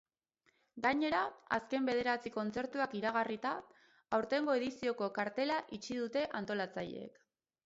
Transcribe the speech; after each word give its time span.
Gainera, 0.85 1.17
azken 1.57 1.89
bederatzi 1.89 2.31
kontzertuak 2.37 2.95
iragarrita, 3.01 3.51
aurtengo 4.19 4.57
edizioko 4.61 5.11
kartela 5.21 5.61
itxi 5.79 6.01
dute 6.01 6.27
antolatzaileek. 6.43 7.25